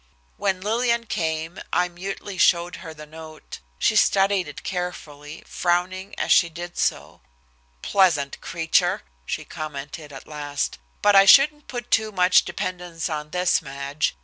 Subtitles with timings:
[0.35, 3.59] When Lillian came, I mutely showed her the note.
[3.77, 7.21] She studied it carefully, frowning as she did so.
[7.83, 10.79] "Pleasant creature!" she commented at last.
[11.03, 14.15] "But I shouldn't put too much dependence on this, Madge.